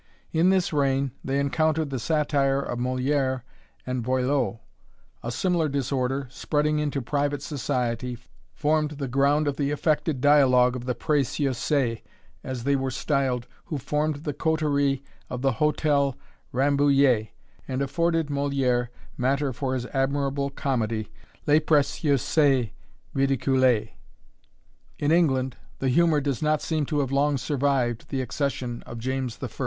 In 0.31 0.49
this 0.49 0.73
reign 0.73 1.11
they 1.23 1.39
encountered 1.39 1.91
the 1.91 1.99
satire 1.99 2.59
of 2.59 2.79
Moliere 2.79 3.43
and 3.85 4.01
Boileau. 4.01 4.61
A 5.21 5.31
similar 5.31 5.69
disorder, 5.69 6.25
spreading 6.31 6.79
into 6.79 7.03
private 7.03 7.43
society, 7.43 8.17
formed 8.51 8.97
the 8.97 9.07
ground 9.07 9.47
of 9.47 9.57
the 9.57 9.69
affected 9.69 10.19
dialogue 10.19 10.75
of 10.75 10.85
the 10.85 10.95
Praecieuses, 10.95 12.01
as 12.43 12.63
they 12.63 12.75
were 12.75 12.89
styled, 12.89 13.45
who 13.65 13.77
formed 13.77 14.23
the 14.23 14.33
coterie 14.33 15.03
of 15.29 15.43
the 15.43 15.51
Hotel 15.51 16.13
de 16.13 16.17
Rambouillet, 16.51 17.27
and 17.67 17.83
afforded 17.83 18.27
Moliere 18.31 18.89
matter 19.17 19.53
for 19.53 19.75
his 19.75 19.85
admirable 19.93 20.49
comedy, 20.49 21.09
Les 21.45 21.59
Praecieuses 21.59 22.69
Ridicules. 23.13 23.89
In 24.97 25.11
England, 25.11 25.57
the 25.77 25.89
humour 25.89 26.21
does 26.21 26.41
not 26.41 26.59
seem 26.63 26.87
to 26.87 27.01
have 27.01 27.11
long 27.11 27.37
survived 27.37 28.09
the 28.09 28.21
accession 28.23 28.81
of 28.87 28.97
James 28.97 29.37
I. 29.39 29.49